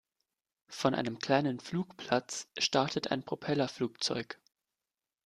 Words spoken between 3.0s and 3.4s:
ein